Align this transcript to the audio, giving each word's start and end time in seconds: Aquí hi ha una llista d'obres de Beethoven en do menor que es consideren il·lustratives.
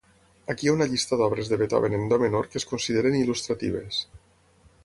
Aquí 0.53 0.65
hi 0.67 0.69
ha 0.71 0.73
una 0.77 0.87
llista 0.93 1.19
d'obres 1.19 1.51
de 1.51 1.59
Beethoven 1.63 1.97
en 1.99 2.09
do 2.13 2.19
menor 2.25 2.49
que 2.55 2.61
es 2.63 2.67
consideren 2.73 3.19
il·lustratives. 3.23 4.01